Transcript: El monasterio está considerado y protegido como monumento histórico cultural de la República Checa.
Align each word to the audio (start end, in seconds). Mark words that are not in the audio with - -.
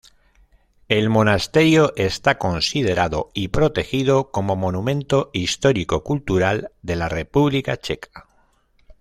El 0.87 1.11
monasterio 1.11 1.93
está 1.95 2.39
considerado 2.39 3.29
y 3.35 3.49
protegido 3.49 4.31
como 4.31 4.55
monumento 4.55 5.29
histórico 5.31 6.03
cultural 6.03 6.71
de 6.81 6.95
la 6.95 7.07
República 7.07 7.77
Checa. 7.77 8.27